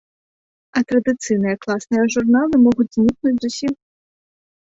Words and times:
А 0.79 0.81
традыцыйныя 0.91 1.55
класныя 1.65 2.03
журналы 2.15 2.55
могуць 2.65 2.89
знікнуць 2.95 3.37
зусім. 3.43 3.73